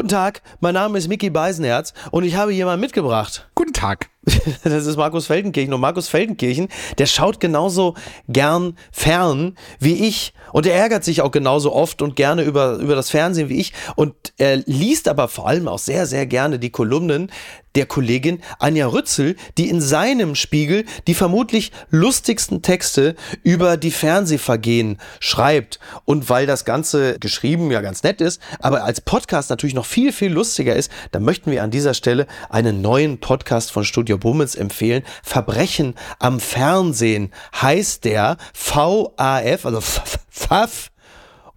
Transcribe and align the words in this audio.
Guten 0.00 0.08
Tag, 0.08 0.40
mein 0.60 0.72
Name 0.72 0.96
ist 0.96 1.08
Mickey 1.08 1.28
Beisenherz 1.28 1.92
und 2.10 2.24
ich 2.24 2.34
habe 2.34 2.54
jemanden 2.54 2.80
mitgebracht. 2.80 3.50
Guten 3.54 3.74
Tag. 3.74 4.08
Das 4.64 4.86
ist 4.86 4.96
Markus 4.96 5.26
Feldenkirchen. 5.26 5.72
Und 5.72 5.80
Markus 5.80 6.08
Feldenkirchen, 6.08 6.68
der 6.98 7.06
schaut 7.06 7.40
genauso 7.40 7.94
gern 8.28 8.76
fern 8.92 9.56
wie 9.78 10.06
ich. 10.06 10.34
Und 10.52 10.66
er 10.66 10.74
ärgert 10.74 11.04
sich 11.04 11.22
auch 11.22 11.30
genauso 11.30 11.72
oft 11.72 12.02
und 12.02 12.16
gerne 12.16 12.42
über, 12.42 12.76
über 12.76 12.94
das 12.94 13.10
Fernsehen 13.10 13.48
wie 13.48 13.60
ich. 13.60 13.72
Und 13.96 14.14
er 14.36 14.56
liest 14.66 15.08
aber 15.08 15.28
vor 15.28 15.48
allem 15.48 15.68
auch 15.68 15.78
sehr, 15.78 16.06
sehr 16.06 16.26
gerne 16.26 16.58
die 16.58 16.70
Kolumnen 16.70 17.30
der 17.74 17.86
Kollegin 17.86 18.40
Anja 18.58 18.88
Rützel, 18.88 19.36
die 19.56 19.68
in 19.68 19.80
seinem 19.80 20.34
Spiegel 20.34 20.84
die 21.06 21.14
vermutlich 21.14 21.70
lustigsten 21.90 22.62
Texte 22.62 23.14
über 23.42 23.76
die 23.76 23.90
Fernsehvergehen 23.90 24.98
schreibt. 25.20 25.78
Und 26.04 26.28
weil 26.28 26.46
das 26.46 26.64
Ganze 26.64 27.18
geschrieben 27.18 27.70
ja 27.70 27.80
ganz 27.80 28.02
nett 28.02 28.20
ist, 28.20 28.40
aber 28.58 28.84
als 28.84 29.00
Podcast 29.00 29.50
natürlich 29.50 29.74
noch 29.74 29.86
viel, 29.86 30.12
viel 30.12 30.32
lustiger 30.32 30.74
ist, 30.74 30.90
da 31.12 31.20
möchten 31.20 31.50
wir 31.50 31.62
an 31.62 31.70
dieser 31.70 31.94
Stelle 31.94 32.26
einen 32.48 32.82
neuen 32.82 33.20
Podcast 33.20 33.70
von 33.70 33.84
Studio 33.84 34.09
Bummels 34.16 34.54
empfehlen. 34.54 35.02
Verbrechen 35.22 35.94
am 36.18 36.40
Fernsehen 36.40 37.32
heißt 37.60 38.04
der 38.04 38.36
VAF, 38.54 39.64
also 39.64 39.80
FAF 39.80 40.90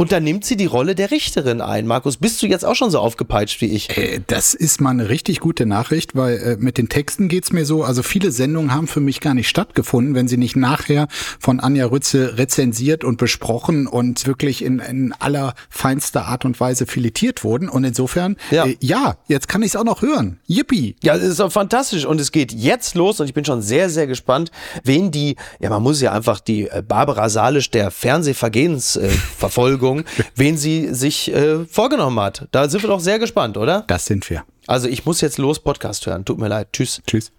und 0.00 0.12
dann 0.12 0.24
nimmt 0.24 0.46
sie 0.46 0.56
die 0.56 0.64
Rolle 0.64 0.94
der 0.94 1.10
Richterin 1.10 1.60
ein. 1.60 1.86
Markus, 1.86 2.16
bist 2.16 2.40
du 2.40 2.46
jetzt 2.46 2.64
auch 2.64 2.74
schon 2.74 2.90
so 2.90 3.00
aufgepeitscht 3.00 3.60
wie 3.60 3.66
ich? 3.66 3.98
Äh, 3.98 4.22
das 4.26 4.54
ist 4.54 4.80
mal 4.80 4.88
eine 4.88 5.10
richtig 5.10 5.40
gute 5.40 5.66
Nachricht, 5.66 6.16
weil 6.16 6.38
äh, 6.38 6.56
mit 6.58 6.78
den 6.78 6.88
Texten 6.88 7.28
geht's 7.28 7.52
mir 7.52 7.66
so, 7.66 7.84
also 7.84 8.02
viele 8.02 8.32
Sendungen 8.32 8.72
haben 8.72 8.86
für 8.86 9.00
mich 9.00 9.20
gar 9.20 9.34
nicht 9.34 9.50
stattgefunden, 9.50 10.14
wenn 10.14 10.26
sie 10.26 10.38
nicht 10.38 10.56
nachher 10.56 11.06
von 11.38 11.60
Anja 11.60 11.84
Rütze 11.84 12.38
rezensiert 12.38 13.04
und 13.04 13.18
besprochen 13.18 13.86
und 13.86 14.26
wirklich 14.26 14.64
in, 14.64 14.78
in 14.78 15.12
aller 15.18 15.52
feinster 15.68 16.24
Art 16.24 16.46
und 16.46 16.58
Weise 16.60 16.86
filetiert 16.86 17.44
wurden. 17.44 17.68
Und 17.68 17.84
insofern, 17.84 18.38
ja, 18.50 18.64
äh, 18.64 18.78
ja 18.80 19.18
jetzt 19.28 19.48
kann 19.48 19.60
ich 19.60 19.68
es 19.68 19.76
auch 19.76 19.84
noch 19.84 20.00
hören. 20.00 20.40
Yippie! 20.46 20.96
Ja, 21.02 21.14
es 21.14 21.24
ist 21.24 21.40
auch 21.40 21.52
fantastisch 21.52 22.06
und 22.06 22.18
es 22.22 22.32
geht 22.32 22.54
jetzt 22.54 22.94
los 22.94 23.20
und 23.20 23.26
ich 23.26 23.34
bin 23.34 23.44
schon 23.44 23.60
sehr, 23.60 23.90
sehr 23.90 24.06
gespannt, 24.06 24.50
wen 24.82 25.10
die, 25.10 25.36
ja, 25.58 25.68
man 25.68 25.82
muss 25.82 26.00
ja 26.00 26.12
einfach 26.12 26.40
die 26.40 26.70
äh, 26.70 26.82
Barbara 26.82 27.28
Salisch 27.28 27.70
der 27.70 27.90
Fernsehvergehensverfolgung 27.90 29.89
Sendung, 29.90 30.04
wen 30.34 30.56
sie 30.56 30.94
sich 30.94 31.32
äh, 31.32 31.64
vorgenommen 31.64 32.18
hat. 32.20 32.48
Da 32.52 32.68
sind 32.68 32.82
wir 32.82 32.88
doch 32.88 33.00
sehr 33.00 33.18
gespannt, 33.18 33.56
oder? 33.56 33.84
Das 33.86 34.04
sind 34.04 34.28
wir. 34.30 34.44
Also 34.66 34.88
ich 34.88 35.04
muss 35.06 35.20
jetzt 35.20 35.38
los 35.38 35.58
Podcast 35.58 36.06
hören. 36.06 36.24
Tut 36.24 36.38
mir 36.38 36.48
leid. 36.48 36.68
Tschüss. 36.72 37.02
Tschüss. 37.06 37.32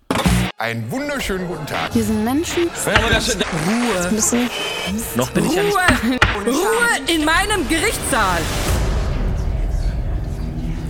Einen 0.57 0.91
wunderschönen 0.91 1.47
guten 1.47 1.65
Tag. 1.65 1.93
Wir 1.95 2.03
sind 2.03 2.23
Menschen. 2.23 2.63
Ruhe. 2.85 4.09
Bisschen 4.11 4.49
Noch 5.15 5.31
bin 5.31 5.45
ich 5.45 5.55
ja 5.55 5.63
nicht. 5.63 5.75
Ruhe! 5.75 6.53
Ruhe 6.53 7.15
in 7.15 7.25
meinem 7.25 7.67
Gerichtssaal! 7.67 8.41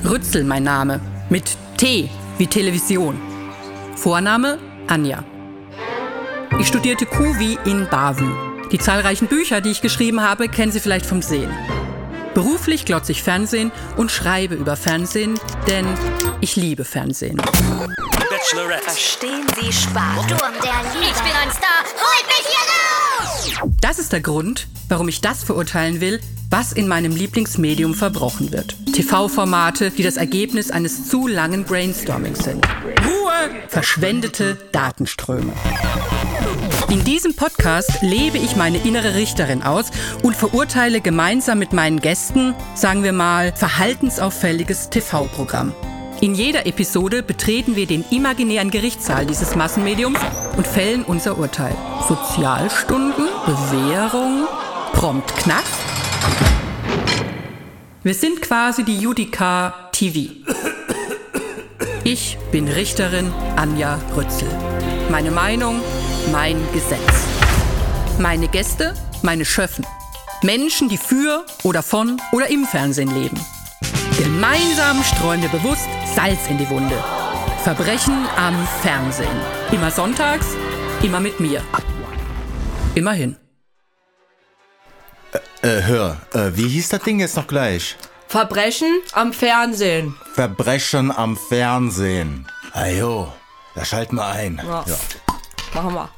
Rützel 0.04 0.44
mein 0.44 0.64
Name. 0.64 1.00
Mit 1.30 1.56
T 1.78 2.10
wie 2.38 2.48
Television. 2.48 3.18
Vorname 3.96 4.58
Anja. 4.88 5.24
Ich 6.60 6.68
studierte 6.68 7.06
QV 7.06 7.58
in 7.66 7.88
Basel. 7.90 8.51
Die 8.72 8.80
zahlreichen 8.80 9.28
Bücher, 9.28 9.60
die 9.60 9.70
ich 9.70 9.82
geschrieben 9.82 10.22
habe, 10.22 10.48
kennen 10.48 10.72
Sie 10.72 10.80
vielleicht 10.80 11.06
vom 11.06 11.22
Sehen. 11.22 11.52
Beruflich 12.34 12.86
glotze 12.86 13.12
ich 13.12 13.22
Fernsehen 13.22 13.72
und 13.98 14.12
schreibe 14.12 14.56
über 14.56 14.78
Fernsehen, 14.78 15.38
denn 15.68 15.86
ich 16.40 16.56
liebe 16.56 16.86
Fernsehen. 16.86 17.42
verstehen 18.82 19.46
Sie 19.60 19.74
Spaß. 19.74 20.24
Sturm 20.24 20.54
der 20.64 20.94
Liebe. 20.94 21.06
Ich 21.06 21.22
bin 21.22 21.34
ein 21.44 21.52
Star. 21.52 21.84
Holt 21.98 22.26
mich 22.28 22.48
hier 22.48 23.62
raus! 23.62 23.72
Das 23.82 24.00
ist 24.00 24.14
der 24.14 24.22
Grund, 24.22 24.68
warum 24.88 25.10
ich 25.10 25.20
das 25.20 25.44
verurteilen 25.44 26.00
will, 26.00 26.22
was 26.50 26.72
in 26.72 26.88
meinem 26.88 27.14
Lieblingsmedium 27.14 27.94
verbrochen 27.94 28.54
wird. 28.54 28.76
TV-Formate, 28.94 29.92
die 29.92 30.04
das 30.04 30.16
Ergebnis 30.16 30.72
eines 30.72 31.10
zu 31.10 31.28
langen 31.28 31.66
Brainstormings 31.66 32.40
sind. 32.40 32.66
Verschwendete 33.68 34.58
Datenströme. 34.72 35.54
In 36.90 37.04
diesem 37.06 37.36
Podcast 37.36 38.02
lebe 38.02 38.38
ich 38.38 38.56
meine 38.56 38.78
innere 38.80 39.16
Richterin 39.16 39.64
aus 39.64 39.92
und 40.24 40.36
verurteile 40.36 41.00
gemeinsam 41.00 41.60
mit 41.60 41.72
meinen 41.72 42.02
Gästen, 42.02 42.54
sagen 42.76 43.04
wir 43.04 43.14
mal, 43.14 43.54
verhaltensauffälliges 43.56 44.90
TV-Programm. 44.90 45.74
In 46.20 46.36
jeder 46.36 46.68
Episode 46.68 47.24
betreten 47.24 47.76
wir 47.76 47.88
den 47.88 48.06
imaginären 48.12 48.70
Gerichtssaal 48.70 49.26
dieses 49.26 49.56
Massenmediums 49.56 50.20
und 50.58 50.68
fällen 50.68 51.04
unser 51.04 51.38
Urteil. 51.38 51.76
Sozialstunden, 52.08 53.26
Bewährung, 53.46 54.48
prompt 54.94 55.36
Knast. 55.38 55.80
Wir 58.04 58.14
sind 58.14 58.42
quasi 58.42 58.84
die 58.84 59.00
Judica 59.00 59.90
TV. 59.94 60.30
Ich 62.04 62.40
bin 62.52 62.68
Richterin 62.68 63.32
Anja 63.58 64.00
Rützel. 64.16 64.50
Meine 65.12 65.30
Meinung, 65.30 65.82
mein 66.32 66.58
Gesetz. 66.74 67.28
Meine 68.18 68.48
Gäste, 68.48 68.96
meine 69.22 69.46
Schöffen. 69.46 69.86
Menschen, 70.42 70.90
die 70.90 70.98
für 70.98 71.46
oder 71.62 71.84
von 71.84 72.20
oder 72.32 72.50
im 72.50 72.66
Fernsehen 72.66 73.14
leben. 73.14 73.40
Gemeinsam 74.18 75.04
streuen 75.04 75.44
wir 75.44 75.50
bewusst 75.50 75.88
Salz 76.16 76.48
in 76.50 76.58
die 76.58 76.68
Wunde. 76.72 76.98
Verbrechen 77.64 78.26
am 78.36 78.68
Fernsehen. 78.82 79.40
Immer 79.72 79.92
sonntags, 79.92 80.48
immer 81.04 81.20
mit 81.20 81.40
mir. 81.40 81.62
Immerhin. 82.96 83.36
Äh, 85.62 85.84
hör, 85.84 86.18
äh, 86.34 86.50
wie 86.56 86.68
hieß 86.68 86.90
das 86.90 87.04
Ding 87.04 87.20
jetzt 87.20 87.38
noch 87.38 87.46
gleich? 87.46 87.96
Verbrechen 88.32 89.02
am 89.12 89.34
Fernsehen. 89.34 90.16
Verbrechen 90.36 91.12
am 91.12 91.36
Fernsehen. 91.36 92.48
Ajo, 92.72 93.28
da 93.76 93.84
schalten 93.84 94.16
wir 94.16 94.26
ein. 94.26 94.62
Ja. 94.66 94.86
Machen 95.74 95.94
wir. 95.94 96.10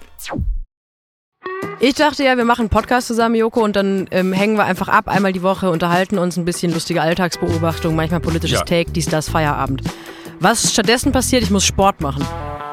Ich 1.79 1.95
dachte 1.95 2.23
ja, 2.23 2.37
wir 2.37 2.45
machen 2.45 2.61
einen 2.61 2.69
Podcast 2.69 3.07
zusammen, 3.07 3.33
Joko, 3.33 3.63
und 3.63 3.75
dann 3.75 4.07
ähm, 4.11 4.31
hängen 4.31 4.57
wir 4.57 4.65
einfach 4.65 4.89
ab, 4.89 5.07
einmal 5.07 5.33
die 5.33 5.41
Woche, 5.41 5.71
unterhalten 5.71 6.19
uns 6.19 6.37
ein 6.37 6.45
bisschen 6.45 6.71
lustige 6.71 7.01
Alltagsbeobachtung, 7.01 7.95
manchmal 7.95 8.19
politisches 8.19 8.59
Ja. 8.59 8.63
Take, 8.65 8.91
dies, 8.91 9.07
das, 9.07 9.27
Feierabend. 9.29 9.81
Was 10.39 10.71
stattdessen 10.71 11.11
passiert, 11.11 11.41
ich 11.41 11.49
muss 11.49 11.65
Sport 11.65 11.99
machen. 11.99 12.23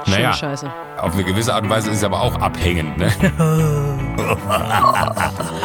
Schöne 0.05 0.17
Naja. 0.19 0.35
Scheiße. 0.35 0.71
Auf 0.99 1.15
eine 1.15 1.25
gewisse 1.25 1.55
Art 1.55 1.65
und 1.65 1.71
Weise 1.71 1.89
ist 1.89 1.97
es 1.97 2.05
aber 2.05 2.21
auch 2.21 2.35
abhängend. 2.43 2.99
Ne? 2.99 3.11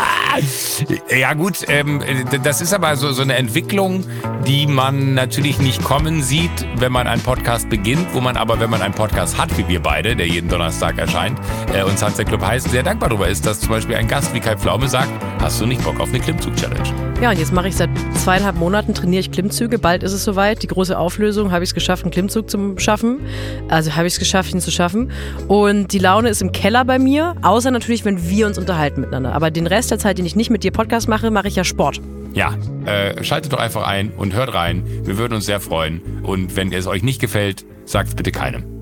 ja 1.10 1.34
gut, 1.34 1.66
ähm, 1.68 2.02
das 2.44 2.62
ist 2.62 2.74
aber 2.74 2.96
so, 2.96 3.12
so 3.12 3.22
eine 3.22 3.36
Entwicklung, 3.36 4.04
die 4.48 4.68
man 4.68 5.16
natürlich 5.16 5.60
nicht 5.60 5.84
kommen 5.84 6.22
sieht, 6.22 6.68
wenn 6.78 6.92
man 6.92 7.08
einen 7.08 7.22
Podcast 7.22 7.70
beginnt, 7.70 8.08
wo 8.14 8.22
man 8.22 8.38
aber, 8.38 8.60
wenn 8.60 8.70
man 8.70 8.82
einen 8.82 8.94
Podcast 8.94 9.38
hat, 9.38 9.58
wie 9.58 9.68
wir 9.68 9.80
beide, 9.80 10.16
der 10.16 10.28
jeden 10.28 10.50
Donnerstag 10.50 10.98
erscheint, 10.98 11.40
äh, 11.74 11.84
und 11.84 11.98
Sunset 11.98 12.28
Club 12.28 12.46
heißt, 12.46 12.70
sehr 12.70 12.84
dankbar 12.84 13.10
darüber 13.10 13.28
ist, 13.28 13.46
dass 13.46 13.60
zum 13.60 13.70
Beispiel 13.70 13.96
ein 13.96 14.08
Gast 14.08 14.34
wie 14.34 14.40
Kai 14.40 14.56
Pflaume 14.56 14.88
sagt, 14.88 15.12
hast 15.42 15.60
du 15.60 15.66
nicht 15.66 15.84
Bock 15.84 16.00
auf 16.00 16.10
eine 16.10 16.20
Klimmzug-Challenge? 16.20 17.06
Ja, 17.22 17.32
und 17.32 17.40
jetzt 17.40 17.54
mache 17.54 17.70
ich 17.70 17.76
seit 17.76 17.90
zweieinhalb 18.14 18.58
Monaten, 18.58 18.94
trainiere 18.94 19.22
ich 19.22 19.32
Klimmzüge. 19.32 19.80
Bald 19.80 20.04
ist 20.04 20.12
es 20.12 20.24
soweit. 20.24 20.62
Die 20.64 20.68
große 20.68 20.98
Auflösung, 20.98 21.52
habe 21.52 21.64
ich 21.64 21.70
es 21.70 21.74
geschafft, 21.74 22.04
einen 22.04 22.12
Klimmzug 22.12 22.50
zu 22.50 22.76
schaffen. 22.78 23.22
Also 23.70 23.96
habe 23.96 24.06
ich 24.06 24.14
es 24.14 24.20
geschafft, 24.20 24.54
ihn 24.54 24.60
zu 24.60 24.72
schaffen. 24.72 25.12
Und 25.48 25.94
die 25.94 26.00
Laune 26.00 26.30
ist 26.30 26.42
im 26.42 26.52
Keller 26.52 26.84
bei 26.86 27.00
mir, 27.00 27.36
außer 27.42 27.72
natürlich, 27.72 28.06
wenn 28.06 28.30
wir 28.30 28.48
uns 28.48 28.58
unterhalten 28.58 29.02
miteinander. 29.02 29.34
Aber 29.34 29.50
den 29.50 29.66
Rest 29.66 29.92
der 29.92 30.00
Zeit, 30.00 30.18
den 30.18 30.26
ich 30.26 30.36
nicht 30.36 30.50
mit 30.50 30.64
dir 30.64 30.72
Podcast 30.72 31.08
mache, 31.08 31.32
mache 31.32 31.48
ich 31.48 31.56
ja 31.56 31.64
Sport. 31.64 32.02
Ja, 32.36 32.54
äh, 32.86 33.24
schaltet 33.24 33.54
doch 33.54 33.60
einfach 33.60 33.88
ein 33.88 34.12
und 34.12 34.34
hört 34.34 34.54
rein. 34.54 34.84
Wir 35.06 35.18
würden 35.18 35.36
uns 35.36 35.46
sehr 35.46 35.62
freuen. 35.62 36.22
Und 36.22 36.58
wenn 36.58 36.74
es 36.74 36.86
euch 36.86 37.02
nicht 37.02 37.22
gefällt, 37.22 37.66
sagt 37.86 38.18
bitte 38.18 38.34
keinem. 38.34 38.75